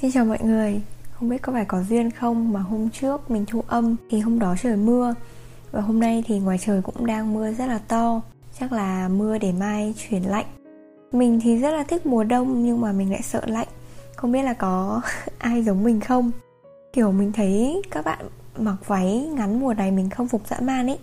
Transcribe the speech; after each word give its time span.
Xin 0.00 0.12
chào 0.12 0.24
mọi 0.24 0.38
người. 0.42 0.80
Không 1.12 1.28
biết 1.28 1.42
có 1.42 1.52
phải 1.52 1.64
có 1.64 1.82
duyên 1.82 2.10
không 2.10 2.52
mà 2.52 2.60
hôm 2.60 2.90
trước 2.90 3.30
mình 3.30 3.44
thu 3.46 3.64
âm 3.66 3.96
thì 4.10 4.20
hôm 4.20 4.38
đó 4.38 4.54
trời 4.62 4.76
mưa. 4.76 5.14
Và 5.72 5.80
hôm 5.80 6.00
nay 6.00 6.24
thì 6.26 6.38
ngoài 6.38 6.58
trời 6.60 6.82
cũng 6.82 7.06
đang 7.06 7.34
mưa 7.34 7.52
rất 7.52 7.66
là 7.66 7.78
to. 7.78 8.20
Chắc 8.60 8.72
là 8.72 9.08
mưa 9.08 9.38
để 9.38 9.52
mai 9.52 9.94
chuyển 9.98 10.22
lạnh. 10.22 10.46
Mình 11.12 11.40
thì 11.42 11.58
rất 11.58 11.70
là 11.70 11.82
thích 11.82 12.06
mùa 12.06 12.24
đông 12.24 12.64
nhưng 12.64 12.80
mà 12.80 12.92
mình 12.92 13.10
lại 13.10 13.22
sợ 13.22 13.42
lạnh. 13.46 13.68
Không 14.16 14.32
biết 14.32 14.42
là 14.42 14.54
có 14.54 15.00
ai 15.38 15.62
giống 15.62 15.84
mình 15.84 16.00
không? 16.00 16.30
Kiểu 16.92 17.12
mình 17.12 17.32
thấy 17.32 17.82
các 17.90 18.04
bạn 18.04 18.28
mặc 18.58 18.76
váy 18.86 19.28
ngắn 19.34 19.60
mùa 19.60 19.74
này 19.74 19.90
mình 19.90 20.10
không 20.10 20.28
phục 20.28 20.46
dã 20.48 20.56
man 20.60 20.86
ấy. 20.86 20.98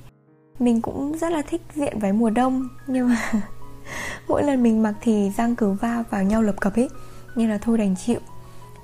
Mình 0.60 0.82
cũng 0.82 1.18
rất 1.18 1.32
là 1.32 1.42
thích 1.42 1.62
diện 1.76 2.00
váy 2.00 2.14
mùa 2.14 2.30
đông, 2.30 2.68
Nhưng 2.88 3.10
mà 3.10 3.32
mỗi 4.28 4.44
lần 4.44 4.64
mình 4.64 4.84
mặc 4.84 4.94
thì 5.02 5.32
răng 5.38 5.56
cứ 5.56 5.72
va 5.72 6.04
vào 6.10 6.24
nhau 6.24 6.42
lập 6.42 6.56
cập 6.60 6.76
ấy 6.76 6.90
Như 7.36 7.48
là 7.48 7.58
thôi 7.58 7.78
đành 7.78 7.96
chịu 7.96 8.20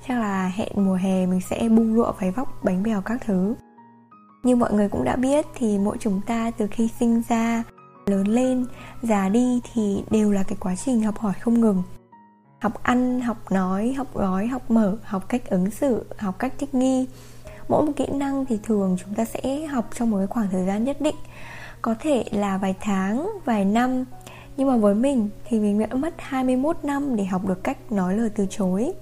chắc 0.08 0.18
là 0.18 0.52
hẹn 0.54 0.72
mùa 0.74 0.94
hè 0.94 1.26
mình 1.26 1.40
sẽ 1.40 1.68
bung 1.68 1.94
lụa, 1.94 2.12
váy 2.20 2.30
vóc, 2.30 2.64
bánh 2.64 2.82
bèo 2.82 3.00
các 3.00 3.22
thứ. 3.24 3.54
Như 4.42 4.56
mọi 4.56 4.72
người 4.72 4.88
cũng 4.88 5.04
đã 5.04 5.16
biết 5.16 5.46
thì 5.54 5.78
mỗi 5.78 5.96
chúng 6.00 6.20
ta 6.26 6.50
từ 6.58 6.66
khi 6.70 6.88
sinh 7.00 7.22
ra, 7.28 7.62
lớn 8.06 8.28
lên, 8.28 8.66
già 9.02 9.28
đi 9.28 9.60
thì 9.72 10.04
đều 10.10 10.30
là 10.30 10.42
cái 10.42 10.56
quá 10.60 10.76
trình 10.76 11.02
học 11.02 11.18
hỏi 11.18 11.32
không 11.40 11.60
ngừng. 11.60 11.82
Học 12.60 12.82
ăn, 12.82 13.20
học 13.20 13.52
nói, 13.52 13.92
học 13.92 14.06
gói, 14.14 14.46
học 14.46 14.70
mở, 14.70 14.96
học 15.02 15.28
cách 15.28 15.50
ứng 15.50 15.70
xử, 15.70 16.04
học 16.18 16.38
cách 16.38 16.52
thích 16.58 16.74
nghi. 16.74 17.06
Mỗi 17.68 17.86
một 17.86 17.92
kỹ 17.96 18.06
năng 18.06 18.46
thì 18.46 18.58
thường 18.62 18.96
chúng 19.04 19.14
ta 19.14 19.24
sẽ 19.24 19.66
học 19.66 19.90
trong 19.94 20.10
một 20.10 20.18
cái 20.18 20.26
khoảng 20.26 20.48
thời 20.50 20.66
gian 20.66 20.84
nhất 20.84 21.00
định. 21.00 21.16
Có 21.82 21.94
thể 22.00 22.24
là 22.32 22.58
vài 22.58 22.74
tháng, 22.80 23.30
vài 23.44 23.64
năm. 23.64 24.04
Nhưng 24.56 24.68
mà 24.68 24.76
với 24.76 24.94
mình 24.94 25.28
thì 25.44 25.60
mình 25.60 25.78
đã 25.78 25.86
mất 25.86 26.14
21 26.18 26.76
năm 26.82 27.16
để 27.16 27.24
học 27.24 27.44
được 27.48 27.64
cách 27.64 27.92
nói 27.92 28.16
lời 28.16 28.30
từ 28.36 28.46
chối 28.50 28.92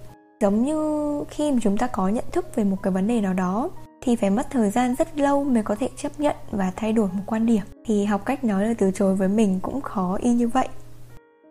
giống 0.42 0.64
như 0.64 1.24
khi 1.30 1.52
mà 1.52 1.58
chúng 1.62 1.78
ta 1.78 1.86
có 1.86 2.08
nhận 2.08 2.24
thức 2.32 2.54
về 2.54 2.64
một 2.64 2.76
cái 2.82 2.92
vấn 2.92 3.06
đề 3.06 3.20
nào 3.20 3.34
đó, 3.34 3.70
thì 4.00 4.16
phải 4.16 4.30
mất 4.30 4.46
thời 4.50 4.70
gian 4.70 4.94
rất 4.94 5.18
lâu 5.18 5.44
mới 5.44 5.62
có 5.62 5.74
thể 5.74 5.88
chấp 5.96 6.20
nhận 6.20 6.36
và 6.50 6.72
thay 6.76 6.92
đổi 6.92 7.08
một 7.12 7.22
quan 7.26 7.46
điểm. 7.46 7.62
Thì 7.84 8.04
học 8.04 8.24
cách 8.24 8.44
nói 8.44 8.64
lời 8.64 8.74
từ 8.74 8.90
chối 8.90 9.14
với 9.16 9.28
mình 9.28 9.58
cũng 9.62 9.80
khó 9.80 10.18
y 10.22 10.34
như 10.34 10.48
vậy. 10.48 10.68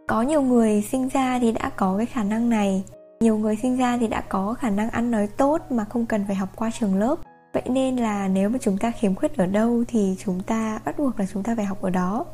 Có 0.08 0.22
nhiều 0.22 0.42
người 0.42 0.82
sinh 0.92 1.08
ra 1.08 1.40
thì 1.40 1.52
đã 1.52 1.72
có 1.76 1.98
cái 1.98 2.06
khả 2.06 2.24
năng 2.24 2.50
này. 2.50 2.84
Nhiều 3.20 3.38
người 3.38 3.56
sinh 3.56 3.78
ra 3.78 3.98
thì 3.98 4.08
đã 4.08 4.22
có 4.22 4.54
khả 4.54 4.70
năng 4.70 4.90
ăn 4.90 5.12
nói 5.12 5.28
tốt 5.28 5.62
mà 5.70 5.86
không 5.86 6.06
cần 6.06 6.24
phải 6.28 6.36
học 6.36 6.50
qua 6.56 6.72
trường 6.80 7.00
lớp. 7.00 7.16
Vậy 7.54 7.64
nên 7.66 7.96
là 7.96 8.28
nếu 8.28 8.50
mà 8.50 8.58
chúng 8.62 8.78
ta 8.78 8.92
khiếm 8.92 9.16
khuyết 9.16 9.38
ở 9.38 9.46
đâu 9.46 9.84
thì 9.88 10.16
chúng 10.26 10.44
ta 10.44 10.80
bắt 10.86 11.00
buộc 11.00 11.20
là 11.20 11.26
chúng 11.34 11.44
ta 11.44 11.56
phải 11.56 11.66
học 11.66 11.82
ở 11.82 11.90
đó. 11.90 12.26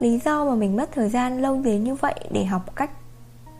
Lý 0.00 0.18
do 0.24 0.44
mà 0.44 0.54
mình 0.54 0.76
mất 0.76 0.92
thời 0.92 1.08
gian 1.08 1.42
lâu 1.42 1.60
đến 1.64 1.84
như 1.84 1.94
vậy 1.94 2.14
để 2.30 2.44
học 2.44 2.76
cách 2.76 2.90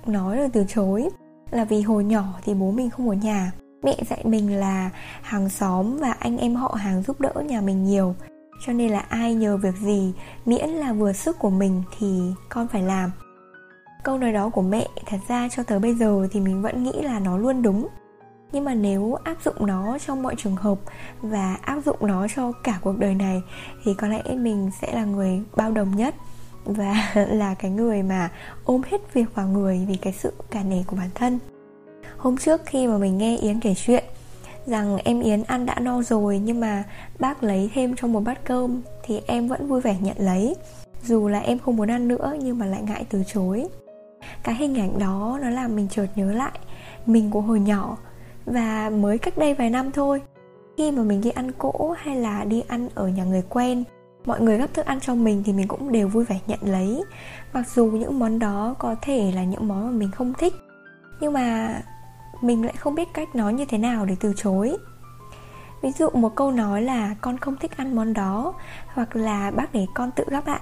nói 0.06 0.36
lời 0.36 0.48
từ 0.52 0.64
chối 0.68 1.08
là 1.52 1.64
vì 1.64 1.80
hồi 1.80 2.04
nhỏ 2.04 2.24
thì 2.44 2.54
bố 2.54 2.70
mình 2.70 2.90
không 2.90 3.08
ở 3.08 3.14
nhà. 3.14 3.52
Mẹ 3.82 3.96
dạy 4.10 4.20
mình 4.24 4.56
là 4.56 4.90
hàng 5.22 5.48
xóm 5.48 5.98
và 5.98 6.10
anh 6.18 6.38
em 6.38 6.54
họ 6.54 6.74
hàng 6.78 7.02
giúp 7.02 7.20
đỡ 7.20 7.32
nhà 7.46 7.60
mình 7.60 7.84
nhiều. 7.84 8.14
Cho 8.66 8.72
nên 8.72 8.90
là 8.90 8.98
ai 8.98 9.34
nhờ 9.34 9.56
việc 9.56 9.76
gì, 9.76 10.12
miễn 10.44 10.68
là 10.68 10.92
vừa 10.92 11.12
sức 11.12 11.38
của 11.38 11.50
mình 11.50 11.82
thì 11.98 12.20
con 12.48 12.68
phải 12.68 12.82
làm. 12.82 13.10
Câu 14.02 14.18
nói 14.18 14.32
đó 14.32 14.48
của 14.48 14.62
mẹ 14.62 14.86
thật 15.06 15.18
ra 15.28 15.48
cho 15.48 15.62
tới 15.62 15.78
bây 15.78 15.94
giờ 15.94 16.28
thì 16.32 16.40
mình 16.40 16.62
vẫn 16.62 16.82
nghĩ 16.82 16.92
là 17.02 17.18
nó 17.18 17.38
luôn 17.38 17.62
đúng. 17.62 17.88
Nhưng 18.52 18.64
mà 18.64 18.74
nếu 18.74 19.14
áp 19.24 19.36
dụng 19.44 19.66
nó 19.66 19.98
trong 19.98 20.22
mọi 20.22 20.34
trường 20.38 20.56
hợp 20.56 20.78
và 21.22 21.56
áp 21.62 21.80
dụng 21.84 21.96
nó 22.00 22.26
cho 22.36 22.52
cả 22.52 22.78
cuộc 22.82 22.98
đời 22.98 23.14
này 23.14 23.42
thì 23.84 23.94
có 23.94 24.08
lẽ 24.08 24.22
mình 24.34 24.70
sẽ 24.80 24.94
là 24.94 25.04
người 25.04 25.42
bao 25.56 25.72
đồng 25.72 25.96
nhất 25.96 26.14
và 26.64 27.12
là 27.28 27.54
cái 27.54 27.70
người 27.70 28.02
mà 28.02 28.30
ôm 28.64 28.82
hết 28.90 29.14
việc 29.14 29.34
vào 29.34 29.48
người 29.48 29.86
vì 29.88 29.96
cái 29.96 30.12
sự 30.12 30.32
cả 30.50 30.62
nể 30.62 30.82
của 30.86 30.96
bản 30.96 31.10
thân. 31.14 31.38
Hôm 32.16 32.36
trước 32.36 32.60
khi 32.66 32.86
mà 32.86 32.98
mình 32.98 33.18
nghe 33.18 33.36
yến 33.36 33.60
kể 33.60 33.74
chuyện, 33.76 34.04
rằng 34.66 34.96
em 35.04 35.20
yến 35.20 35.42
ăn 35.42 35.66
đã 35.66 35.80
no 35.80 36.02
rồi 36.02 36.38
nhưng 36.38 36.60
mà 36.60 36.84
bác 37.18 37.42
lấy 37.42 37.70
thêm 37.74 37.94
trong 37.96 38.12
một 38.12 38.20
bát 38.20 38.44
cơm 38.44 38.82
thì 39.02 39.20
em 39.26 39.48
vẫn 39.48 39.68
vui 39.68 39.80
vẻ 39.80 39.96
nhận 40.00 40.16
lấy. 40.18 40.54
Dù 41.04 41.28
là 41.28 41.38
em 41.38 41.58
không 41.58 41.76
muốn 41.76 41.90
ăn 41.90 42.08
nữa 42.08 42.34
nhưng 42.40 42.58
mà 42.58 42.66
lại 42.66 42.82
ngại 42.82 43.06
từ 43.10 43.22
chối. 43.26 43.68
Cái 44.42 44.54
hình 44.54 44.78
ảnh 44.78 44.98
đó 44.98 45.38
nó 45.42 45.50
làm 45.50 45.76
mình 45.76 45.88
chợt 45.90 46.06
nhớ 46.16 46.32
lại 46.32 46.58
mình 47.06 47.30
của 47.30 47.40
hồi 47.40 47.60
nhỏ 47.60 47.96
và 48.46 48.90
mới 48.90 49.18
cách 49.18 49.38
đây 49.38 49.54
vài 49.54 49.70
năm 49.70 49.92
thôi. 49.92 50.20
Khi 50.76 50.90
mà 50.90 51.02
mình 51.02 51.20
đi 51.20 51.30
ăn 51.30 51.52
cỗ 51.52 51.94
hay 51.98 52.16
là 52.16 52.44
đi 52.44 52.62
ăn 52.68 52.88
ở 52.94 53.08
nhà 53.08 53.24
người 53.24 53.42
quen 53.48 53.84
mọi 54.24 54.40
người 54.40 54.58
gấp 54.58 54.74
thức 54.74 54.86
ăn 54.86 55.00
cho 55.00 55.14
mình 55.14 55.42
thì 55.46 55.52
mình 55.52 55.68
cũng 55.68 55.92
đều 55.92 56.08
vui 56.08 56.24
vẻ 56.24 56.40
nhận 56.46 56.60
lấy. 56.62 57.04
Mặc 57.52 57.68
dù 57.74 57.86
những 57.86 58.18
món 58.18 58.38
đó 58.38 58.74
có 58.78 58.94
thể 59.02 59.32
là 59.34 59.44
những 59.44 59.68
món 59.68 59.84
mà 59.86 59.90
mình 59.90 60.10
không 60.10 60.32
thích, 60.38 60.54
nhưng 61.20 61.32
mà 61.32 61.74
mình 62.40 62.64
lại 62.64 62.74
không 62.78 62.94
biết 62.94 63.08
cách 63.14 63.34
nói 63.34 63.52
như 63.52 63.64
thế 63.64 63.78
nào 63.78 64.06
để 64.06 64.16
từ 64.20 64.32
chối. 64.36 64.76
Ví 65.82 65.90
dụ 65.98 66.08
một 66.10 66.34
câu 66.34 66.50
nói 66.50 66.82
là 66.82 67.14
con 67.20 67.38
không 67.38 67.56
thích 67.56 67.76
ăn 67.76 67.96
món 67.96 68.12
đó 68.12 68.54
hoặc 68.86 69.16
là 69.16 69.50
bác 69.50 69.72
để 69.72 69.86
con 69.94 70.10
tự 70.10 70.24
gắp 70.28 70.46
ạ 70.46 70.60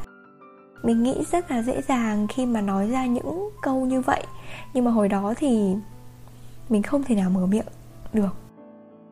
mình 0.83 1.03
nghĩ 1.03 1.25
rất 1.33 1.51
là 1.51 1.63
dễ 1.63 1.83
dàng 1.83 2.27
khi 2.27 2.47
mà 2.47 2.61
nói 2.61 2.89
ra 2.89 3.07
những 3.07 3.51
câu 3.63 3.87
như 3.87 4.01
vậy, 4.01 4.23
nhưng 4.75 4.85
mà 4.85 4.91
hồi 4.91 5.09
đó 5.09 5.35
thì 5.37 5.75
mình 6.69 6.83
không 6.83 7.03
thể 7.03 7.15
nào 7.15 7.31
mở 7.31 7.47
miệng 7.47 7.67
được 8.13 8.37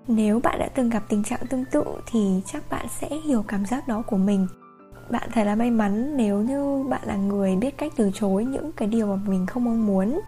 nếu 0.09 0.41
bạn 0.41 0.59
đã 0.59 0.69
từng 0.75 0.91
gặp 0.91 1.03
tình 1.09 1.25
trạng 1.25 1.47
tương 1.51 1.65
tự 1.65 1.85
thì 2.07 2.43
chắc 2.47 2.71
bạn 2.71 2.87
sẽ 3.01 3.09
hiểu 3.25 3.45
cảm 3.49 3.67
giác 3.67 3.89
đó 3.89 4.03
của 4.07 4.17
mình. 4.17 4.47
Bạn 5.11 5.29
thật 5.35 5.45
là 5.45 5.55
may 5.55 5.71
mắn 5.71 6.17
nếu 6.17 6.39
như 6.41 6.85
bạn 6.89 7.01
là 7.05 7.17
người 7.17 7.57
biết 7.57 7.79
cách 7.79 7.93
từ 7.97 8.11
chối 8.15 8.45
những 8.45 8.73
cái 8.73 8.89
điều 8.89 9.07
mà 9.07 9.17
mình 9.27 9.47
không 9.47 9.65
mong 9.65 9.87
muốn. 9.87 10.21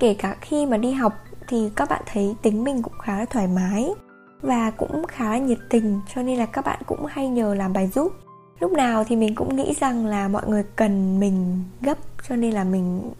Kể 0.00 0.14
cả 0.14 0.36
khi 0.40 0.66
mà 0.66 0.76
đi 0.76 0.92
học 0.92 1.12
thì 1.48 1.70
các 1.76 1.88
bạn 1.88 2.02
thấy 2.12 2.36
tính 2.42 2.64
mình 2.64 2.82
cũng 2.82 2.98
khá 3.02 3.18
là 3.18 3.24
thoải 3.24 3.46
mái 3.46 3.90
và 4.40 4.70
cũng 4.70 5.06
khá 5.08 5.30
là 5.30 5.38
nhiệt 5.38 5.58
tình, 5.70 6.00
cho 6.14 6.22
nên 6.22 6.38
là 6.38 6.46
các 6.46 6.64
bạn 6.64 6.82
cũng 6.86 7.06
hay 7.06 7.28
nhờ 7.28 7.54
làm 7.54 7.72
bài 7.72 7.90
giúp. 7.94 8.12
Lúc 8.60 8.72
nào 8.72 9.04
thì 9.04 9.16
mình 9.16 9.34
cũng 9.34 9.56
nghĩ 9.56 9.74
rằng 9.80 10.06
là 10.06 10.28
mọi 10.28 10.42
người 10.46 10.64
cần 10.76 11.20
mình 11.20 11.64
gấp, 11.80 11.98
cho 12.28 12.36
nên 12.36 12.52
là 12.52 12.64
mình, 12.64 13.10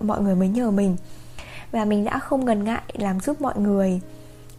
mọi 0.00 0.20
người 0.20 0.34
mới 0.34 0.48
nhờ 0.48 0.70
mình. 0.70 0.96
Và 1.72 1.84
mình 1.84 2.04
đã 2.04 2.18
không 2.18 2.44
ngần 2.44 2.64
ngại 2.64 2.82
làm 2.92 3.20
giúp 3.20 3.40
mọi 3.40 3.58
người 3.58 4.00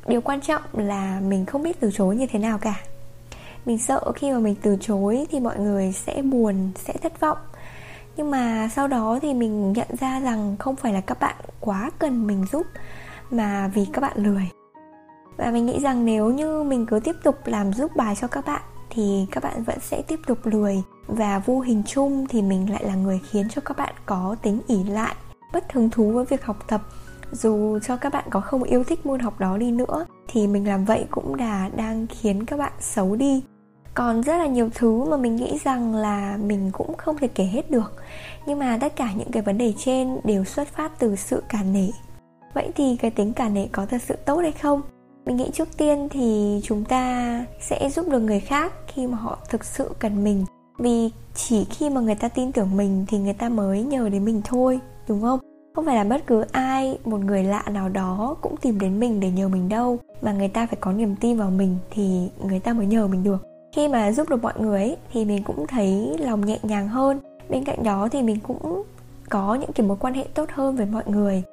điều 0.08 0.22
quan 0.22 0.42
trọng 0.42 0.62
là 0.74 1.20
mình 1.20 1.46
không 1.46 1.64
biết 1.64 1.80
từ 1.80 1.92
chối 1.94 2.16
như 2.16 2.28
thế 2.28 2.40
nào 2.40 2.58
cả. 2.58 2.76
Mình 3.66 3.78
sợ 3.78 4.12
khi 4.16 4.32
mà 4.32 4.40
mình 4.40 4.56
từ 4.62 4.78
chối 4.82 5.28
thì 5.32 5.40
mọi 5.40 5.60
người 5.60 5.92
sẽ 5.92 6.22
buồn, 6.22 6.72
sẽ 6.76 6.94
thất 6.94 7.20
vọng. 7.20 7.38
Nhưng 8.18 8.32
mà 8.32 8.70
sau 8.76 8.88
đó 8.88 9.20
thì 9.22 9.34
mình 9.34 9.74
nhận 9.74 9.88
ra 10.00 10.20
rằng 10.20 10.56
không 10.60 10.76
phải 10.76 10.94
là 10.94 11.02
các 11.02 11.20
bạn 11.20 11.36
quá 11.60 11.92
cần 12.00 12.28
mình 12.28 12.46
giúp, 12.52 12.68
mà 13.32 13.68
vì 13.74 13.86
các 13.94 14.02
bạn 14.02 14.18
lười. 14.18 14.50
Và 15.38 15.52
mình 15.52 15.66
nghĩ 15.66 15.80
rằng 15.80 16.06
nếu 16.06 16.30
như 16.30 16.64
mình 16.64 16.86
cứ 16.86 17.00
tiếp 17.00 17.16
tục 17.24 17.36
làm 17.46 17.74
giúp 17.74 17.96
bài 17.96 18.16
cho 18.22 18.28
các 18.28 18.46
bạn, 18.46 18.62
thì 18.90 19.26
các 19.32 19.44
bạn 19.44 19.64
vẫn 19.64 19.78
sẽ 19.82 20.02
tiếp 20.02 20.20
tục 20.28 20.38
lười. 20.44 20.84
Và 21.08 21.40
vô 21.40 21.60
hình 21.60 21.84
chung 21.86 22.26
thì 22.30 22.42
mình 22.42 22.72
lại 22.72 22.84
là 22.84 22.96
người 22.96 23.20
khiến 23.30 23.48
cho 23.50 23.62
các 23.66 23.78
bạn 23.78 23.94
có 24.06 24.36
tính 24.42 24.62
ỉ 24.68 24.84
lại, 24.84 25.16
bất 25.54 25.74
hứng 25.74 25.90
thú 25.90 26.12
với 26.12 26.26
việc 26.26 26.46
học 26.46 26.68
tập 26.68 26.82
dù 27.32 27.80
cho 27.80 27.98
các 27.98 28.14
bạn 28.14 28.26
có 28.30 28.40
không 28.42 28.64
yêu 28.64 28.84
thích 28.84 29.06
môn 29.06 29.20
học 29.20 29.40
đó 29.40 29.58
đi 29.58 29.72
nữa, 29.72 30.06
thì 30.28 30.48
mình 30.48 30.68
làm 30.68 30.86
vậy 30.86 31.06
cũng 31.12 31.36
là 31.36 31.70
đang 31.76 32.08
khiến 32.08 32.46
các 32.46 32.58
bạn 32.58 32.74
xấu 32.80 33.16
đi. 33.16 33.44
Còn 33.94 34.24
rất 34.24 34.38
là 34.38 34.48
nhiều 34.48 34.70
thứ 34.76 35.06
mà 35.06 35.18
mình 35.18 35.36
nghĩ 35.36 35.58
rằng 35.64 35.96
là 35.96 36.38
mình 36.44 36.70
cũng 36.72 36.98
không 36.98 37.18
thể 37.18 37.28
kể 37.28 37.44
hết 37.44 37.72
được. 37.72 37.94
Nhưng 38.46 38.60
mà 38.60 38.78
tất 38.82 38.96
cả 38.96 39.10
những 39.18 39.32
cái 39.32 39.44
vấn 39.44 39.58
đề 39.58 39.74
trên 39.78 40.18
đều 40.24 40.44
xuất 40.44 40.68
phát 40.68 41.00
từ 41.00 41.16
sự 41.16 41.44
cả 41.50 41.64
nể. 41.64 41.88
Vậy 42.54 42.72
thì 42.76 42.96
cái 42.96 43.12
tính 43.12 43.34
cả 43.34 43.50
nể 43.50 43.68
có 43.72 43.86
thật 43.86 44.02
sự 44.02 44.16
tốt 44.26 44.38
hay 44.38 44.52
không? 44.52 44.82
Mình 45.26 45.38
nghĩ 45.38 45.50
trước 45.54 45.78
tiên 45.78 46.08
thì 46.12 46.60
chúng 46.64 46.86
ta 46.86 47.46
sẽ 47.62 47.90
giúp 47.90 48.06
được 48.10 48.20
người 48.20 48.40
khác 48.40 48.74
khi 48.88 49.08
mà 49.08 49.18
họ 49.18 49.38
thực 49.50 49.66
sự 49.66 49.90
cần 50.00 50.24
mình. 50.24 50.46
Vì 50.78 51.10
chỉ 51.36 51.66
khi 51.66 51.90
mà 51.90 52.02
người 52.02 52.16
ta 52.16 52.28
tin 52.28 52.52
tưởng 52.52 52.78
mình 52.78 53.06
thì 53.08 53.18
người 53.18 53.34
ta 53.34 53.50
mới 53.50 53.84
nhờ 53.84 54.10
đến 54.10 54.26
mình 54.26 54.42
thôi, 54.46 54.80
đúng 55.08 55.22
không? 55.22 55.40
Không 55.80 55.86
phải 55.86 55.96
là 55.96 56.04
bất 56.04 56.28
cứ 56.28 56.44
ai 56.52 56.98
một 57.06 57.18
người 57.18 57.44
lạ 57.44 57.64
nào 57.72 57.90
đó 57.90 58.36
cũng 58.42 58.58
tìm 58.58 58.80
đến 58.80 59.00
mình 59.00 59.20
để 59.20 59.32
nhờ 59.32 59.48
mình 59.48 59.70
đâu 59.70 59.98
mà 60.22 60.32
người 60.32 60.48
ta 60.48 60.66
phải 60.66 60.78
có 60.82 60.92
niềm 60.92 61.16
tin 61.16 61.38
vào 61.38 61.50
mình 61.50 61.78
thì 61.92 62.30
người 62.44 62.60
ta 62.60 62.74
mới 62.74 62.86
nhờ 62.86 63.08
mình 63.08 63.24
được. 63.24 63.38
Khi 63.72 63.88
mà 63.88 64.12
giúp 64.12 64.30
được 64.30 64.44
mọi 64.44 64.54
người 64.60 64.82
ấy, 64.82 64.98
thì 65.14 65.26
mình 65.26 65.44
cũng 65.44 65.68
thấy 65.68 66.18
lòng 66.20 66.46
nhẹ 66.46 66.60
nhàng 66.64 66.88
hơn. 66.88 67.20
Bên 67.50 67.64
cạnh 67.64 67.84
đó 67.84 68.08
thì 68.12 68.22
mình 68.22 68.40
cũng 68.48 68.84
có 69.30 69.56
những 69.56 69.72
cái 69.72 69.88
mối 69.88 69.98
quan 70.00 70.14
hệ 70.14 70.24
tốt 70.34 70.50
hơn 70.54 70.76
với 70.76 70.86
mọi 70.86 71.04
người. 71.06 71.44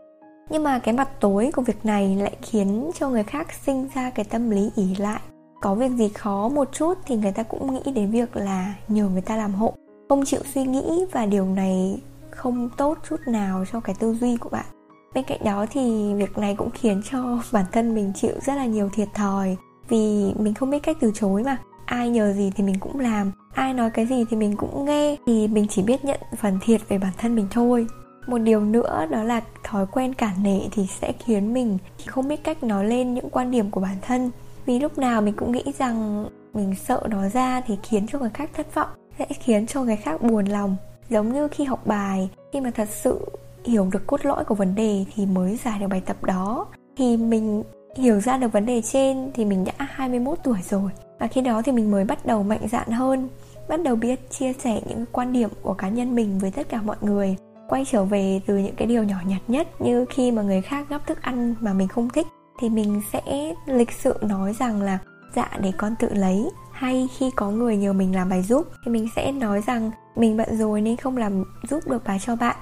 Nhưng 0.50 0.62
mà 0.62 0.78
cái 0.78 0.94
mặt 0.94 1.08
tối 1.20 1.50
của 1.56 1.62
việc 1.62 1.84
này 1.84 2.16
lại 2.16 2.36
khiến 2.42 2.90
cho 2.98 3.08
người 3.08 3.24
khác 3.24 3.52
sinh 3.52 3.88
ra 3.94 4.10
cái 4.10 4.24
tâm 4.24 4.50
lý 4.50 4.70
ỉ 4.76 4.94
lại. 4.98 5.20
Có 5.60 5.74
việc 5.74 5.90
gì 5.90 6.08
khó 6.08 6.48
một 6.48 6.68
chút 6.72 6.98
thì 7.06 7.16
người 7.16 7.32
ta 7.32 7.42
cũng 7.42 7.74
nghĩ 7.74 7.92
đến 7.92 8.10
việc 8.10 8.36
là 8.36 8.74
nhờ 8.88 9.08
người 9.08 9.22
ta 9.22 9.36
làm 9.36 9.54
hộ 9.54 9.74
không 10.08 10.24
chịu 10.24 10.40
suy 10.54 10.64
nghĩ 10.64 11.04
và 11.12 11.26
điều 11.26 11.44
này 11.44 11.98
không 12.36 12.68
tốt 12.76 12.98
chút 13.08 13.20
nào 13.26 13.64
cho 13.72 13.80
cái 13.80 13.94
tư 13.98 14.14
duy 14.14 14.36
của 14.36 14.48
bạn. 14.48 14.66
Bên 15.14 15.24
cạnh 15.24 15.44
đó 15.44 15.66
thì 15.70 16.14
việc 16.14 16.38
này 16.38 16.54
cũng 16.54 16.70
khiến 16.70 17.02
cho 17.10 17.38
bản 17.52 17.64
thân 17.72 17.94
mình 17.94 18.12
chịu 18.14 18.32
rất 18.46 18.54
là 18.54 18.66
nhiều 18.66 18.90
thiệt 18.94 19.08
thòi 19.14 19.56
vì 19.88 20.32
mình 20.38 20.54
không 20.54 20.70
biết 20.70 20.82
cách 20.82 20.96
từ 21.00 21.12
chối 21.14 21.42
mà. 21.42 21.56
Ai 21.84 22.10
nhờ 22.10 22.32
gì 22.32 22.52
thì 22.56 22.64
mình 22.64 22.78
cũng 22.80 23.00
làm, 23.00 23.32
ai 23.54 23.74
nói 23.74 23.90
cái 23.90 24.06
gì 24.06 24.24
thì 24.30 24.36
mình 24.36 24.56
cũng 24.56 24.84
nghe, 24.84 25.16
thì 25.26 25.48
mình 25.48 25.66
chỉ 25.70 25.82
biết 25.82 26.04
nhận 26.04 26.20
phần 26.36 26.58
thiệt 26.62 26.80
về 26.88 26.98
bản 26.98 27.12
thân 27.18 27.34
mình 27.34 27.46
thôi. 27.50 27.86
Một 28.26 28.38
điều 28.38 28.60
nữa 28.60 29.06
đó 29.10 29.22
là 29.22 29.40
thói 29.64 29.86
quen 29.86 30.14
cả 30.14 30.32
nể 30.42 30.60
thì 30.72 30.86
sẽ 31.00 31.12
khiến 31.24 31.52
mình 31.52 31.78
không 32.06 32.28
biết 32.28 32.44
cách 32.44 32.62
nói 32.62 32.84
lên 32.84 33.14
những 33.14 33.30
quan 33.30 33.50
điểm 33.50 33.70
của 33.70 33.80
bản 33.80 33.96
thân. 34.02 34.30
Vì 34.66 34.80
lúc 34.80 34.98
nào 34.98 35.22
mình 35.22 35.34
cũng 35.34 35.52
nghĩ 35.52 35.64
rằng 35.78 36.26
mình 36.54 36.74
sợ 36.74 37.02
nói 37.10 37.30
ra 37.30 37.60
thì 37.60 37.78
khiến 37.82 38.06
cho 38.06 38.18
người 38.18 38.30
khác 38.34 38.50
thất 38.54 38.74
vọng, 38.74 38.88
sẽ 39.18 39.26
khiến 39.40 39.66
cho 39.66 39.82
người 39.82 39.96
khác 39.96 40.22
buồn 40.22 40.44
lòng 40.46 40.76
giống 41.10 41.32
như 41.32 41.48
khi 41.48 41.64
học 41.64 41.86
bài, 41.86 42.30
khi 42.52 42.60
mà 42.60 42.70
thật 42.70 42.88
sự 42.90 43.20
hiểu 43.64 43.88
được 43.92 44.06
cốt 44.06 44.26
lõi 44.26 44.44
của 44.44 44.54
vấn 44.54 44.74
đề 44.74 45.04
thì 45.14 45.26
mới 45.26 45.58
giải 45.64 45.78
được 45.78 45.86
bài 45.90 46.02
tập 46.06 46.24
đó. 46.24 46.66
Thì 46.96 47.16
mình 47.16 47.62
hiểu 47.96 48.20
ra 48.20 48.36
được 48.36 48.52
vấn 48.52 48.66
đề 48.66 48.82
trên 48.82 49.30
thì 49.34 49.44
mình 49.44 49.64
đã 49.64 49.72
21 49.78 50.38
tuổi 50.44 50.58
rồi. 50.70 50.90
Và 51.18 51.26
khi 51.26 51.40
đó 51.40 51.62
thì 51.62 51.72
mình 51.72 51.90
mới 51.90 52.04
bắt 52.04 52.26
đầu 52.26 52.42
mạnh 52.42 52.68
dạn 52.68 52.90
hơn, 52.90 53.28
bắt 53.68 53.82
đầu 53.82 53.96
biết 53.96 54.30
chia 54.30 54.52
sẻ 54.52 54.80
những 54.88 55.04
quan 55.12 55.32
điểm 55.32 55.50
của 55.62 55.74
cá 55.74 55.88
nhân 55.88 56.14
mình 56.14 56.38
với 56.38 56.50
tất 56.50 56.68
cả 56.68 56.82
mọi 56.82 56.96
người. 57.00 57.36
Quay 57.68 57.84
trở 57.84 58.04
về 58.04 58.40
từ 58.46 58.58
những 58.58 58.76
cái 58.76 58.88
điều 58.88 59.04
nhỏ 59.04 59.16
nhặt 59.26 59.40
nhất 59.48 59.80
như 59.80 60.04
khi 60.10 60.30
mà 60.30 60.42
người 60.42 60.60
khác 60.60 60.86
gắp 60.88 61.06
thức 61.06 61.22
ăn 61.22 61.54
mà 61.60 61.72
mình 61.72 61.88
không 61.88 62.08
thích 62.08 62.26
thì 62.60 62.68
mình 62.68 63.02
sẽ 63.12 63.54
lịch 63.66 63.92
sự 63.92 64.14
nói 64.22 64.54
rằng 64.58 64.82
là 64.82 64.98
dạ 65.36 65.50
để 65.60 65.72
con 65.78 65.94
tự 65.98 66.08
lấy 66.14 66.50
hay 66.76 67.08
khi 67.16 67.30
có 67.30 67.50
người 67.50 67.76
nhờ 67.76 67.92
mình 67.92 68.14
làm 68.14 68.28
bài 68.28 68.42
giúp, 68.42 68.68
thì 68.84 68.92
mình 68.92 69.08
sẽ 69.16 69.32
nói 69.32 69.62
rằng 69.66 69.90
mình 70.16 70.36
bận 70.36 70.58
rồi 70.58 70.80
nên 70.80 70.96
không 70.96 71.16
làm 71.16 71.44
giúp 71.68 71.80
được 71.86 72.04
bài 72.04 72.18
cho 72.26 72.36
bạn. 72.36 72.56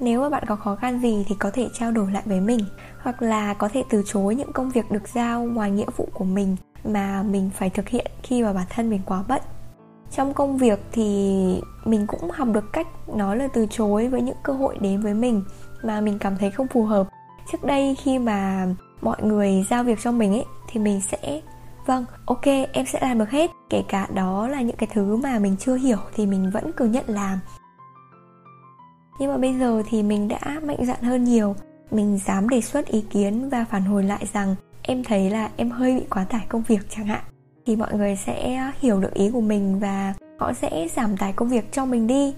Nếu 0.00 0.20
mà 0.20 0.28
bạn 0.28 0.44
có 0.46 0.56
khó 0.56 0.76
khăn 0.76 1.00
gì 1.02 1.24
thì 1.28 1.34
có 1.38 1.50
thể 1.50 1.68
trao 1.74 1.92
đổi 1.92 2.12
lại 2.12 2.22
với 2.26 2.40
mình, 2.40 2.60
hoặc 3.02 3.22
là 3.22 3.54
có 3.54 3.68
thể 3.68 3.82
từ 3.90 4.02
chối 4.06 4.34
những 4.34 4.52
công 4.52 4.70
việc 4.70 4.90
được 4.90 5.08
giao 5.14 5.42
ngoài 5.42 5.70
nghĩa 5.70 5.90
vụ 5.96 6.08
của 6.14 6.24
mình 6.24 6.56
mà 6.84 7.22
mình 7.22 7.50
phải 7.54 7.70
thực 7.70 7.88
hiện 7.88 8.06
khi 8.22 8.42
mà 8.42 8.52
bản 8.52 8.66
thân 8.70 8.90
mình 8.90 9.00
quá 9.06 9.24
bận. 9.28 9.42
Trong 10.10 10.34
công 10.34 10.58
việc 10.58 10.80
thì 10.92 11.02
mình 11.84 12.06
cũng 12.06 12.30
học 12.30 12.48
được 12.52 12.72
cách 12.72 12.86
nói 13.08 13.36
lời 13.36 13.48
từ 13.54 13.66
chối 13.70 14.08
với 14.08 14.22
những 14.22 14.36
cơ 14.42 14.52
hội 14.52 14.78
đến 14.80 15.00
với 15.00 15.14
mình 15.14 15.42
mà 15.82 16.00
mình 16.00 16.18
cảm 16.18 16.36
thấy 16.36 16.50
không 16.50 16.66
phù 16.66 16.84
hợp. 16.84 17.08
Trước 17.52 17.64
đây 17.64 17.94
khi 17.94 18.18
mà 18.18 18.66
mọi 19.02 19.22
người 19.22 19.66
giao 19.70 19.84
việc 19.84 19.98
cho 20.02 20.12
mình 20.12 20.32
ấy, 20.32 20.44
thì 20.68 20.80
mình 20.80 21.00
sẽ 21.00 21.40
vâng 21.86 22.04
ok, 22.26 22.46
em 22.72 22.86
sẽ 22.86 22.98
làm 23.02 23.18
được 23.18 23.30
hết 23.30 23.50
kể 23.70 23.84
cả 23.88 24.08
đó 24.14 24.48
là 24.48 24.62
những 24.62 24.76
cái 24.76 24.88
thứ 24.92 25.16
mà 25.16 25.38
mình 25.38 25.56
chưa 25.60 25.74
hiểu 25.74 25.98
thì 26.14 26.26
mình 26.26 26.50
vẫn 26.50 26.72
cứ 26.76 26.84
nhận 26.84 27.04
làm. 27.06 27.38
Nhưng 29.20 29.30
mà 29.30 29.36
bây 29.36 29.54
giờ 29.54 29.82
thì 29.88 30.02
mình 30.02 30.28
đã 30.28 30.60
mạnh 30.62 30.86
dạn 30.86 31.02
hơn 31.02 31.24
nhiều. 31.24 31.56
Mình 31.90 32.18
dám 32.26 32.48
đề 32.48 32.60
xuất 32.60 32.86
ý 32.86 33.00
kiến 33.00 33.48
và 33.48 33.64
phản 33.70 33.82
hồi 33.82 34.04
lại 34.04 34.26
rằng 34.32 34.54
em 34.82 35.04
thấy 35.04 35.30
là 35.30 35.50
em 35.56 35.70
hơi 35.70 35.94
bị 35.94 36.06
quá 36.10 36.24
tải 36.24 36.46
công 36.48 36.62
việc 36.62 36.80
chẳng 36.90 37.06
hạn. 37.06 37.22
Thì 37.66 37.76
mọi 37.76 37.94
người 37.94 38.16
sẽ 38.16 38.70
hiểu 38.80 39.00
được 39.00 39.14
ý 39.14 39.30
của 39.30 39.40
mình 39.40 39.80
và 39.80 40.14
họ 40.38 40.52
sẽ 40.52 40.88
giảm 40.96 41.16
tải 41.16 41.32
công 41.32 41.48
việc 41.48 41.72
cho 41.72 41.86
mình 41.86 42.06
đi. 42.06 42.34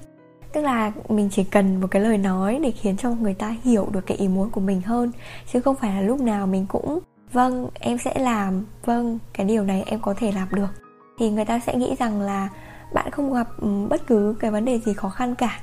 Tức 0.53 0.61
là 0.61 0.93
mình 1.09 1.29
chỉ 1.33 1.45
cần 1.45 1.81
một 1.81 1.87
cái 1.91 2.03
lời 2.03 2.19
nói 2.19 2.61
để 2.63 2.71
khiến 2.71 2.97
cho 2.97 3.11
người 3.11 3.35
ta 3.35 3.55
hiểu 3.65 3.89
được 3.93 4.07
cái 4.07 4.17
ý 4.17 4.29
muốn 4.29 4.51
của 4.51 4.61
mình 4.61 4.81
hơn. 4.81 5.13
Chứ 5.53 5.61
không 5.61 5.77
phải 5.77 5.95
là 5.95 6.01
lúc 6.01 6.21
nào 6.21 6.47
mình 6.47 6.67
cũng 6.69 6.99
vâng 7.33 7.69
em 7.75 7.99
sẽ 7.99 8.19
làm. 8.19 8.65
Vâng 8.85 9.19
cái 9.33 9.47
điều 9.47 9.65
này 9.65 9.83
em 9.87 10.01
có 10.01 10.15
thể 10.15 10.33
làm 10.33 10.49
được 10.53 10.88
thì 11.19 11.31
người 11.31 11.45
ta 11.45 11.59
sẽ 11.59 11.77
nghĩ 11.77 11.95
rằng 11.99 12.21
là 12.21 12.49
bạn 12.95 13.11
không 13.11 13.33
gặp 13.33 13.49
ừ, 13.61 13.87
bất 13.91 14.07
cứ 14.07 14.35
cái 14.41 14.51
vấn 14.51 14.65
đề 14.65 14.79
gì 14.79 14.95
khó 14.95 15.09
khăn 15.09 15.35
cả. 15.35 15.61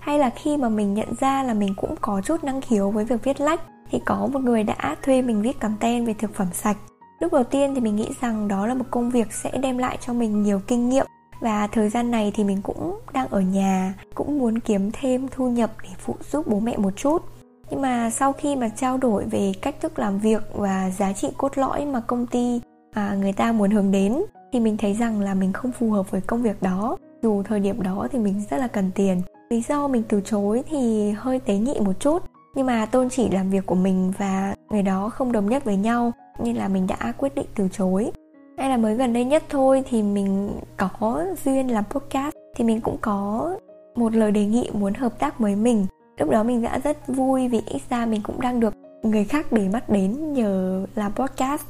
Hay 0.00 0.18
là 0.18 0.30
khi 0.30 0.56
mà 0.56 0.68
mình 0.68 0.94
nhận 0.94 1.08
ra 1.20 1.42
là 1.42 1.54
mình 1.54 1.74
cũng 1.76 1.94
có 2.00 2.20
chút 2.24 2.44
năng 2.44 2.60
khiếu 2.60 2.90
với 2.90 3.04
việc 3.04 3.24
viết 3.24 3.40
lách 3.40 3.60
thì 3.90 4.00
có 4.04 4.28
một 4.32 4.40
người 4.42 4.64
đã 4.64 4.96
thuê 5.02 5.22
mình 5.22 5.42
viết 5.42 5.60
content 5.60 6.06
về 6.06 6.14
thực 6.14 6.34
phẩm 6.34 6.48
sạch. 6.52 6.76
Lúc 7.20 7.32
đầu 7.32 7.44
tiên 7.44 7.74
thì 7.74 7.80
mình 7.80 7.96
nghĩ 7.96 8.08
rằng 8.20 8.48
đó 8.48 8.66
là 8.66 8.74
một 8.74 8.84
công 8.90 9.10
việc 9.10 9.32
sẽ 9.32 9.50
đem 9.50 9.78
lại 9.78 9.98
cho 10.00 10.12
mình 10.12 10.42
nhiều 10.42 10.60
kinh 10.66 10.88
nghiệm 10.88 11.06
và 11.40 11.66
thời 11.66 11.88
gian 11.88 12.10
này 12.10 12.32
thì 12.34 12.44
mình 12.44 12.62
cũng 12.62 12.98
đang 13.12 13.28
ở 13.28 13.40
nhà 13.40 13.94
cũng 14.14 14.38
muốn 14.38 14.58
kiếm 14.58 14.90
thêm 15.00 15.28
thu 15.28 15.50
nhập 15.50 15.70
để 15.82 15.88
phụ 15.98 16.16
giúp 16.30 16.46
bố 16.46 16.60
mẹ 16.60 16.76
một 16.76 16.96
chút. 16.96 17.22
Nhưng 17.70 17.82
mà 17.82 18.10
sau 18.10 18.32
khi 18.32 18.56
mà 18.56 18.68
trao 18.68 18.98
đổi 18.98 19.24
về 19.24 19.52
cách 19.62 19.80
thức 19.80 19.98
làm 19.98 20.18
việc 20.18 20.42
và 20.54 20.90
giá 20.90 21.12
trị 21.12 21.28
cốt 21.36 21.58
lõi 21.58 21.86
mà 21.86 22.00
công 22.00 22.26
ty 22.26 22.60
à, 22.92 23.14
người 23.20 23.32
ta 23.32 23.52
muốn 23.52 23.70
hướng 23.70 23.90
đến 23.90 24.22
thì 24.52 24.60
mình 24.60 24.76
thấy 24.76 24.94
rằng 24.94 25.20
là 25.20 25.34
mình 25.34 25.52
không 25.52 25.72
phù 25.72 25.90
hợp 25.90 26.10
với 26.10 26.20
công 26.20 26.42
việc 26.42 26.62
đó. 26.62 26.96
Dù 27.22 27.42
thời 27.42 27.60
điểm 27.60 27.82
đó 27.82 28.08
thì 28.12 28.18
mình 28.18 28.42
rất 28.50 28.56
là 28.56 28.68
cần 28.68 28.90
tiền. 28.94 29.22
Lý 29.50 29.62
do 29.68 29.88
mình 29.88 30.02
từ 30.08 30.20
chối 30.20 30.62
thì 30.70 31.10
hơi 31.10 31.40
tế 31.40 31.56
nhị 31.56 31.74
một 31.80 32.00
chút. 32.00 32.22
Nhưng 32.54 32.66
mà 32.66 32.86
tôn 32.86 33.08
chỉ 33.10 33.28
làm 33.30 33.50
việc 33.50 33.66
của 33.66 33.74
mình 33.74 34.12
và 34.18 34.54
người 34.70 34.82
đó 34.82 35.08
không 35.08 35.32
đồng 35.32 35.48
nhất 35.48 35.64
với 35.64 35.76
nhau, 35.76 36.12
nên 36.38 36.56
là 36.56 36.68
mình 36.68 36.86
đã 36.86 37.12
quyết 37.18 37.34
định 37.34 37.46
từ 37.54 37.68
chối. 37.72 38.12
Hay 38.58 38.70
là 38.70 38.76
mới 38.76 38.94
gần 38.94 39.12
đây 39.12 39.24
nhất 39.24 39.42
thôi 39.48 39.82
thì 39.90 40.02
mình 40.02 40.50
có 40.76 41.24
duyên 41.44 41.70
làm 41.70 41.84
podcast, 41.84 42.34
thì 42.56 42.64
mình 42.64 42.80
cũng 42.80 42.96
có 43.00 43.50
một 43.94 44.14
lời 44.14 44.30
đề 44.30 44.46
nghị 44.46 44.70
muốn 44.72 44.94
hợp 44.94 45.18
tác 45.18 45.38
với 45.38 45.56
mình. 45.56 45.86
Lúc 46.18 46.30
đó 46.30 46.42
mình 46.42 46.62
đã 46.62 46.78
rất 46.84 47.08
vui 47.08 47.48
vì 47.48 47.60
ít 47.66 47.82
ra 47.90 48.06
mình 48.06 48.20
cũng 48.22 48.40
đang 48.40 48.60
được 48.60 48.74
người 49.02 49.24
khác 49.24 49.52
để 49.52 49.68
mắt 49.68 49.88
đến 49.88 50.32
nhờ 50.32 50.86
làm 50.94 51.12
podcast 51.12 51.62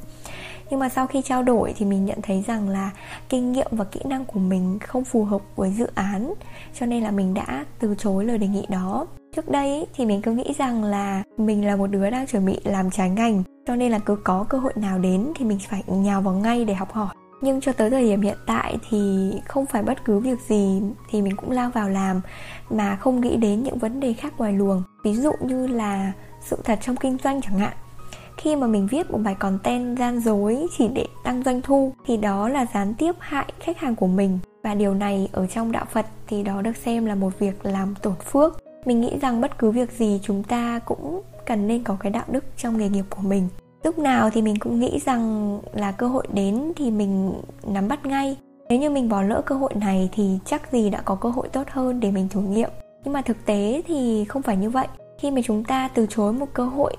nhưng 0.73 0.79
mà 0.79 0.89
sau 0.89 1.07
khi 1.07 1.21
trao 1.21 1.43
đổi 1.43 1.73
thì 1.77 1.85
mình 1.85 2.05
nhận 2.05 2.21
thấy 2.21 2.43
rằng 2.47 2.69
là 2.69 2.91
kinh 3.29 3.51
nghiệm 3.51 3.67
và 3.71 3.85
kỹ 3.85 3.99
năng 4.05 4.25
của 4.25 4.39
mình 4.39 4.79
không 4.79 5.03
phù 5.03 5.23
hợp 5.23 5.41
với 5.55 5.71
dự 5.71 5.87
án, 5.95 6.33
cho 6.73 6.85
nên 6.85 7.03
là 7.03 7.11
mình 7.11 7.33
đã 7.33 7.65
từ 7.79 7.95
chối 7.97 8.25
lời 8.25 8.37
đề 8.37 8.47
nghị 8.47 8.65
đó. 8.69 9.05
Trước 9.35 9.49
đây 9.49 9.85
thì 9.95 10.05
mình 10.05 10.21
cứ 10.21 10.31
nghĩ 10.31 10.53
rằng 10.57 10.83
là 10.83 11.23
mình 11.37 11.65
là 11.65 11.75
một 11.75 11.87
đứa 11.87 12.09
đang 12.09 12.27
chuẩn 12.27 12.45
bị 12.45 12.59
làm 12.63 12.91
trái 12.91 13.09
ngành, 13.09 13.43
cho 13.67 13.75
nên 13.75 13.91
là 13.91 13.99
cứ 13.99 14.15
có 14.23 14.45
cơ 14.49 14.57
hội 14.57 14.73
nào 14.75 14.99
đến 14.99 15.31
thì 15.35 15.45
mình 15.45 15.59
phải 15.69 15.83
nhào 15.87 16.21
vào 16.21 16.33
ngay 16.33 16.65
để 16.65 16.73
học 16.73 16.91
hỏi. 16.91 17.15
Nhưng 17.41 17.61
cho 17.61 17.71
tới 17.71 17.89
thời 17.89 18.03
điểm 18.03 18.21
hiện 18.21 18.37
tại 18.47 18.77
thì 18.89 19.31
không 19.47 19.65
phải 19.65 19.83
bất 19.83 20.05
cứ 20.05 20.19
việc 20.19 20.39
gì 20.47 20.81
thì 21.09 21.21
mình 21.21 21.35
cũng 21.35 21.51
lao 21.51 21.69
vào 21.69 21.89
làm, 21.89 22.21
mà 22.69 22.95
không 22.95 23.21
nghĩ 23.21 23.35
đến 23.35 23.63
những 23.63 23.77
vấn 23.77 23.99
đề 23.99 24.13
khác 24.13 24.33
ngoài 24.37 24.53
luồng. 24.53 24.83
Ví 25.03 25.15
dụ 25.15 25.31
như 25.41 25.67
là 25.67 26.11
sự 26.41 26.57
thật 26.63 26.79
trong 26.81 26.95
kinh 26.95 27.17
doanh 27.23 27.41
chẳng 27.41 27.57
hạn 27.59 27.73
khi 28.37 28.55
mà 28.55 28.67
mình 28.67 28.87
viết 28.87 29.11
một 29.11 29.17
bài 29.23 29.35
content 29.35 29.99
gian 29.99 30.19
dối 30.19 30.67
chỉ 30.77 30.87
để 30.87 31.05
tăng 31.23 31.43
doanh 31.43 31.61
thu, 31.61 31.93
thì 32.05 32.17
đó 32.17 32.49
là 32.49 32.65
gián 32.73 32.93
tiếp 32.93 33.15
hại 33.19 33.53
khách 33.59 33.77
hàng 33.77 33.95
của 33.95 34.07
mình. 34.07 34.39
Và 34.63 34.75
điều 34.75 34.93
này 34.93 35.29
ở 35.31 35.47
trong 35.47 35.71
đạo 35.71 35.85
Phật 35.91 36.05
thì 36.27 36.43
đó 36.43 36.61
được 36.61 36.77
xem 36.77 37.05
là 37.05 37.15
một 37.15 37.39
việc 37.39 37.65
làm 37.65 37.95
tổn 38.01 38.15
phước. 38.31 38.59
Mình 38.85 39.01
nghĩ 39.01 39.19
rằng 39.21 39.41
bất 39.41 39.57
cứ 39.57 39.71
việc 39.71 39.91
gì 39.91 40.19
chúng 40.23 40.43
ta 40.43 40.79
cũng 40.85 41.21
cần 41.45 41.67
nên 41.67 41.83
có 41.83 41.97
cái 41.99 42.11
đạo 42.11 42.25
đức 42.27 42.43
trong 42.57 42.77
nghề 42.77 42.89
nghiệp 42.89 43.05
của 43.09 43.21
mình. 43.21 43.47
Lúc 43.83 43.99
nào 43.99 44.29
thì 44.29 44.41
mình 44.41 44.55
cũng 44.59 44.79
nghĩ 44.79 44.99
rằng 45.05 45.59
là 45.73 45.91
cơ 45.91 46.07
hội 46.07 46.27
đến 46.33 46.71
thì 46.75 46.91
mình 46.91 47.33
nắm 47.67 47.87
bắt 47.87 48.05
ngay. 48.05 48.37
Nếu 48.69 48.79
như 48.79 48.89
mình 48.89 49.09
bỏ 49.09 49.21
lỡ 49.21 49.41
cơ 49.45 49.55
hội 49.55 49.73
này 49.75 50.09
thì 50.11 50.39
chắc 50.45 50.71
gì 50.71 50.89
đã 50.89 51.01
có 51.01 51.15
cơ 51.15 51.29
hội 51.29 51.49
tốt 51.49 51.63
hơn 51.69 51.99
để 51.99 52.11
mình 52.11 52.29
thử 52.29 52.41
nghiệm. 52.41 52.69
Nhưng 53.03 53.13
mà 53.13 53.21
thực 53.21 53.45
tế 53.45 53.81
thì 53.87 54.25
không 54.25 54.41
phải 54.41 54.57
như 54.57 54.69
vậy. 54.69 54.87
Khi 55.19 55.31
mà 55.31 55.41
chúng 55.43 55.63
ta 55.63 55.87
từ 55.87 56.05
chối 56.09 56.33
một 56.33 56.47
cơ 56.53 56.65
hội 56.65 56.95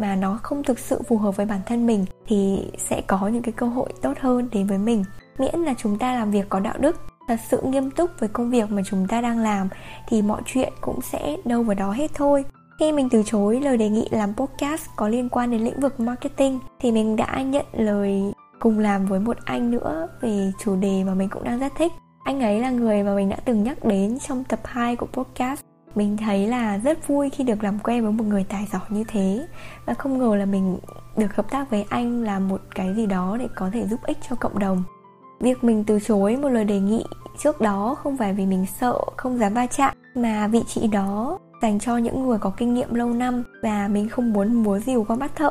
mà 0.00 0.16
nó 0.16 0.38
không 0.42 0.62
thực 0.62 0.78
sự 0.78 1.02
phù 1.08 1.18
hợp 1.18 1.36
với 1.36 1.46
bản 1.46 1.60
thân 1.66 1.86
mình 1.86 2.04
thì 2.26 2.70
sẽ 2.78 3.00
có 3.06 3.28
những 3.28 3.42
cái 3.42 3.52
cơ 3.52 3.66
hội 3.66 3.92
tốt 4.02 4.12
hơn 4.20 4.48
đến 4.52 4.66
với 4.66 4.78
mình 4.78 5.04
miễn 5.38 5.60
là 5.60 5.74
chúng 5.78 5.98
ta 5.98 6.14
làm 6.14 6.30
việc 6.30 6.48
có 6.48 6.60
đạo 6.60 6.74
đức, 6.80 7.00
thật 7.28 7.36
sự 7.50 7.62
nghiêm 7.62 7.90
túc 7.90 8.10
với 8.18 8.28
công 8.28 8.50
việc 8.50 8.70
mà 8.70 8.82
chúng 8.86 9.08
ta 9.08 9.20
đang 9.20 9.38
làm 9.38 9.68
thì 10.08 10.22
mọi 10.22 10.42
chuyện 10.46 10.72
cũng 10.80 11.00
sẽ 11.02 11.36
đâu 11.44 11.62
vào 11.62 11.74
đó 11.74 11.92
hết 11.92 12.10
thôi 12.14 12.44
khi 12.78 12.92
mình 12.92 13.08
từ 13.10 13.22
chối 13.26 13.60
lời 13.60 13.76
đề 13.76 13.88
nghị 13.88 14.08
làm 14.10 14.34
podcast 14.34 14.82
có 14.96 15.08
liên 15.08 15.28
quan 15.28 15.50
đến 15.50 15.60
lĩnh 15.60 15.80
vực 15.80 16.00
marketing 16.00 16.58
thì 16.80 16.92
mình 16.92 17.16
đã 17.16 17.42
nhận 17.42 17.66
lời 17.72 18.32
cùng 18.58 18.78
làm 18.78 19.06
với 19.06 19.20
một 19.20 19.36
anh 19.44 19.70
nữa 19.70 20.08
về 20.20 20.52
chủ 20.64 20.76
đề 20.76 21.04
mà 21.04 21.14
mình 21.14 21.28
cũng 21.28 21.44
đang 21.44 21.58
rất 21.58 21.72
thích. 21.78 21.92
Anh 22.24 22.40
ấy 22.40 22.60
là 22.60 22.70
người 22.70 23.02
mà 23.02 23.14
mình 23.14 23.28
đã 23.28 23.36
từng 23.44 23.62
nhắc 23.62 23.84
đến 23.84 24.18
trong 24.28 24.44
tập 24.44 24.60
2 24.64 24.96
của 24.96 25.06
podcast. 25.06 25.60
Mình 25.94 26.16
thấy 26.16 26.46
là 26.46 26.78
rất 26.78 27.08
vui 27.08 27.30
khi 27.30 27.44
được 27.44 27.64
làm 27.64 27.78
quen 27.78 28.02
với 28.02 28.12
một 28.12 28.24
người 28.24 28.44
tài 28.48 28.68
giỏi 28.72 28.82
như 28.88 29.04
thế. 29.08 29.46
Và 29.86 29.94
không 29.94 30.18
ngờ 30.18 30.36
là 30.36 30.44
mình 30.44 30.78
được 31.16 31.36
hợp 31.36 31.50
tác 31.50 31.70
với 31.70 31.84
anh 31.88 32.22
là 32.22 32.38
một 32.38 32.60
cái 32.74 32.94
gì 32.94 33.06
đó 33.06 33.36
để 33.40 33.48
có 33.54 33.70
thể 33.72 33.86
giúp 33.86 34.00
ích 34.02 34.18
cho 34.28 34.36
cộng 34.36 34.58
đồng. 34.58 34.82
Việc 35.40 35.64
mình 35.64 35.84
từ 35.84 35.98
chối 36.00 36.36
một 36.36 36.48
lời 36.48 36.64
đề 36.64 36.80
nghị 36.80 37.04
trước 37.38 37.60
đó 37.60 37.96
không 38.02 38.16
phải 38.16 38.32
vì 38.32 38.46
mình 38.46 38.66
sợ, 38.80 38.98
không 39.16 39.38
dám 39.38 39.54
va 39.54 39.66
chạm, 39.66 39.94
mà 40.14 40.48
vị 40.48 40.62
trí 40.66 40.86
đó 40.86 41.38
dành 41.62 41.78
cho 41.78 41.96
những 41.96 42.22
người 42.22 42.38
có 42.38 42.50
kinh 42.50 42.74
nghiệm 42.74 42.94
lâu 42.94 43.08
năm 43.08 43.44
và 43.62 43.88
mình 43.88 44.08
không 44.08 44.32
muốn 44.32 44.54
múa 44.54 44.78
rìu 44.78 45.04
qua 45.04 45.16
mắt 45.16 45.36
thợ. 45.36 45.50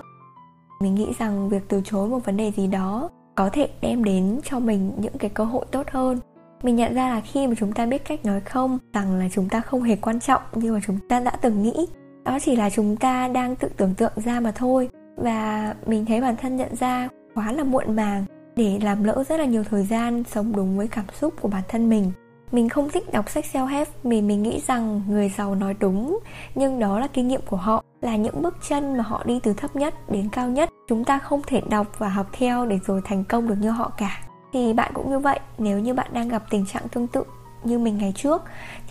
Mình 0.82 0.96
nghĩ 0.96 1.14
rằng 1.20 1.50
việc 1.50 1.64
từ 1.68 1.82
chối 1.86 2.10
một 2.10 2.26
vấn 2.26 2.38
đề 2.38 2.52
gì 2.52 2.68
đó 2.68 3.10
có 3.36 3.50
thể 3.50 3.70
đem 3.82 4.04
đến 4.04 4.40
cho 4.44 4.60
mình 4.60 4.92
những 4.98 5.18
cái 5.18 5.30
cơ 5.30 5.44
hội 5.44 5.66
tốt 5.72 5.88
hơn 5.92 6.20
mình 6.64 6.76
nhận 6.76 6.94
ra 6.94 7.10
là 7.10 7.22
khi 7.22 7.48
mà 7.48 7.54
chúng 7.60 7.72
ta 7.72 7.86
biết 7.86 8.06
cách 8.06 8.26
nói 8.26 8.40
không 8.40 8.80
rằng 8.94 9.16
là 9.16 9.28
chúng 9.32 9.50
ta 9.50 9.62
không 9.62 9.84
hề 9.84 9.96
quan 9.96 10.20
trọng 10.20 10.42
như 10.54 10.74
mà 10.74 10.80
chúng 10.88 11.00
ta 11.10 11.20
đã 11.20 11.32
từng 11.42 11.64
nghĩ. 11.64 11.88
Đó 12.26 12.40
chỉ 12.42 12.56
là 12.56 12.70
chúng 12.70 12.96
ta 12.96 13.28
đang 13.28 13.56
tự 13.56 13.70
tưởng 13.78 13.94
tượng 13.96 14.14
ra 14.16 14.40
mà 14.40 14.52
thôi. 14.52 14.90
Và 15.18 15.74
mình 15.86 16.06
thấy 16.06 16.22
bản 16.22 16.36
thân 16.36 16.58
nhận 16.58 16.76
ra 16.76 17.10
quá 17.36 17.52
là 17.52 17.64
muộn 17.64 17.96
màng 17.96 18.26
để 18.56 18.80
làm 18.82 19.04
lỡ 19.04 19.24
rất 19.30 19.40
là 19.40 19.46
nhiều 19.46 19.64
thời 19.64 19.86
gian 19.86 20.24
sống 20.24 20.54
đúng 20.56 20.78
với 20.78 20.88
cảm 20.88 21.06
xúc 21.20 21.34
của 21.42 21.48
bản 21.48 21.64
thân 21.68 21.90
mình. 21.90 22.12
Mình 22.52 22.70
không 22.70 22.90
thích 22.90 23.12
đọc 23.12 23.30
sách 23.30 23.46
self-help 23.54 23.86
vì 24.04 24.22
mình 24.22 24.44
nghĩ 24.44 24.62
rằng 24.68 25.02
người 25.10 25.32
giàu 25.38 25.56
nói 25.56 25.76
đúng, 25.80 26.20
nhưng 26.56 26.80
đó 26.80 27.00
là 27.00 27.08
kinh 27.08 27.28
nghiệm 27.28 27.42
của 27.50 27.58
họ, 27.58 27.84
là 28.02 28.16
những 28.16 28.42
bước 28.42 28.58
chân 28.70 28.98
mà 28.98 29.04
họ 29.04 29.24
đi 29.26 29.40
từ 29.44 29.54
thấp 29.54 29.76
nhất 29.76 30.10
đến 30.12 30.30
cao 30.32 30.50
nhất. 30.50 30.70
Chúng 30.88 31.04
ta 31.04 31.20
không 31.20 31.42
thể 31.48 31.62
đọc 31.70 31.88
và 31.98 32.10
học 32.10 32.28
theo 32.32 32.66
để 32.66 32.80
rồi 32.86 33.02
thành 33.06 33.24
công 33.24 33.48
được 33.48 33.56
như 33.62 33.70
họ 33.70 33.92
cả 33.98 34.27
thì 34.54 34.74
bạn 34.74 34.92
cũng 34.94 35.10
như 35.10 35.20
vậy, 35.20 35.40
nếu 35.58 35.80
như 35.80 35.94
bạn 35.94 36.08
đang 36.14 36.30
gặp 36.30 36.44
tình 36.50 36.66
trạng 36.66 36.88
tương 36.88 37.08
tự 37.08 37.24
như 37.64 37.80
mình 37.80 37.98
ngày 37.98 38.14
trước, 38.16 38.42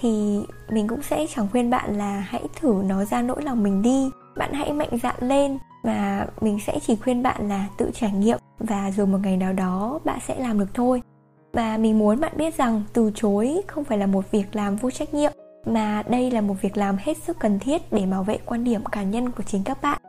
thì 0.00 0.40
mình 0.70 0.88
cũng 0.88 1.02
sẽ 1.02 1.26
chẳng 1.34 1.48
khuyên 1.52 1.70
bạn 1.70 1.98
là 1.98 2.20
hãy 2.28 2.42
thử 2.60 2.82
nói 2.84 3.06
ra 3.06 3.22
nỗi 3.22 3.42
lòng 3.42 3.62
mình 3.62 3.82
đi. 3.82 4.10
Bạn 4.36 4.52
hãy 4.52 4.72
mạnh 4.72 4.98
dạn 5.02 5.16
lên 5.20 5.58
và 5.82 6.26
mình 6.40 6.58
sẽ 6.66 6.78
chỉ 6.86 6.96
khuyên 6.96 7.22
bạn 7.22 7.48
là 7.48 7.66
tự 7.78 7.90
trải 7.94 8.12
nghiệm 8.12 8.38
và 8.58 8.90
rồi 8.90 9.06
một 9.06 9.18
ngày 9.22 9.36
nào 9.36 9.52
đó 9.52 9.98
bạn 10.04 10.18
sẽ 10.26 10.38
làm 10.38 10.58
được 10.58 10.74
thôi. 10.74 11.02
Và 11.52 11.76
mình 11.76 11.98
muốn 11.98 12.20
bạn 12.20 12.32
biết 12.36 12.56
rằng 12.56 12.82
từ 12.92 13.10
chối 13.14 13.62
không 13.66 13.84
phải 13.84 13.98
là 13.98 14.06
một 14.06 14.30
việc 14.30 14.56
làm 14.56 14.76
vô 14.76 14.90
trách 14.90 15.14
nhiệm, 15.14 15.32
mà 15.66 16.02
đây 16.08 16.30
là 16.30 16.40
một 16.40 16.54
việc 16.62 16.76
làm 16.76 16.96
hết 17.00 17.16
sức 17.16 17.38
cần 17.38 17.58
thiết 17.58 17.92
để 17.92 18.06
bảo 18.06 18.24
vệ 18.24 18.38
quan 18.46 18.64
điểm 18.64 18.84
cá 18.84 19.02
nhân 19.02 19.30
của 19.30 19.42
chính 19.42 19.64
các 19.64 19.82
bạn 19.82 20.00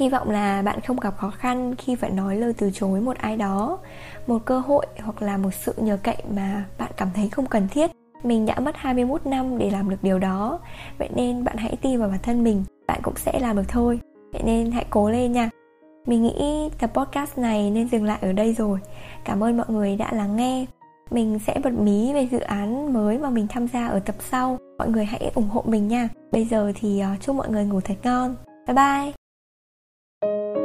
hy 0.00 0.08
vọng 0.08 0.30
là 0.30 0.62
bạn 0.62 0.80
không 0.80 1.00
gặp 1.00 1.16
khó 1.16 1.30
khăn 1.30 1.74
khi 1.78 1.94
phải 1.94 2.10
nói 2.10 2.36
lời 2.36 2.52
từ 2.58 2.70
chối 2.74 3.00
một 3.00 3.16
ai 3.16 3.36
đó. 3.36 3.78
Một 4.26 4.38
cơ 4.44 4.58
hội 4.58 4.86
hoặc 5.00 5.22
là 5.22 5.36
một 5.36 5.50
sự 5.54 5.74
nhờ 5.76 5.98
cậy 6.02 6.16
mà 6.36 6.64
bạn 6.78 6.90
cảm 6.96 7.08
thấy 7.14 7.28
không 7.28 7.46
cần 7.46 7.68
thiết. 7.68 7.90
Mình 8.22 8.46
đã 8.46 8.60
mất 8.60 8.76
21 8.76 9.26
năm 9.26 9.58
để 9.58 9.70
làm 9.70 9.90
được 9.90 9.96
điều 10.02 10.18
đó. 10.18 10.58
Vậy 10.98 11.08
nên 11.14 11.44
bạn 11.44 11.56
hãy 11.56 11.76
tin 11.82 12.00
vào 12.00 12.08
bản 12.08 12.18
thân 12.22 12.44
mình. 12.44 12.64
Bạn 12.86 13.00
cũng 13.02 13.14
sẽ 13.16 13.38
làm 13.40 13.56
được 13.56 13.68
thôi. 13.68 14.00
Vậy 14.32 14.42
nên 14.44 14.72
hãy 14.72 14.84
cố 14.90 15.10
lên 15.10 15.32
nha. 15.32 15.50
Mình 16.06 16.22
nghĩ 16.22 16.68
tập 16.78 16.90
podcast 16.94 17.38
này 17.38 17.70
nên 17.70 17.88
dừng 17.88 18.04
lại 18.04 18.18
ở 18.22 18.32
đây 18.32 18.52
rồi. 18.52 18.78
Cảm 19.24 19.44
ơn 19.44 19.56
mọi 19.56 19.66
người 19.68 19.96
đã 19.96 20.12
lắng 20.12 20.36
nghe. 20.36 20.66
Mình 21.10 21.38
sẽ 21.46 21.60
bật 21.64 21.72
mí 21.72 22.12
về 22.12 22.28
dự 22.30 22.40
án 22.40 22.92
mới 22.92 23.18
mà 23.18 23.30
mình 23.30 23.46
tham 23.48 23.68
gia 23.68 23.86
ở 23.86 24.00
tập 24.00 24.16
sau. 24.30 24.58
Mọi 24.78 24.88
người 24.88 25.04
hãy 25.04 25.30
ủng 25.34 25.48
hộ 25.48 25.64
mình 25.66 25.88
nha. 25.88 26.08
Bây 26.32 26.44
giờ 26.44 26.72
thì 26.80 27.00
ờ, 27.00 27.08
chúc 27.20 27.36
mọi 27.36 27.48
người 27.48 27.64
ngủ 27.64 27.80
thật 27.80 27.96
ngon. 28.02 28.34
Bye 28.66 28.74
bye! 28.74 29.19
Thank 30.22 30.56
you. 30.56 30.59